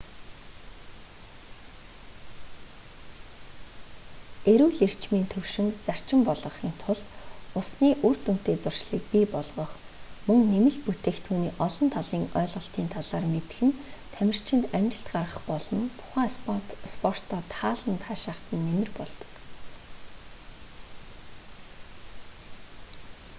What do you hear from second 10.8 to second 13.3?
бүтээгдхүүний олон талын ойлголтын талаар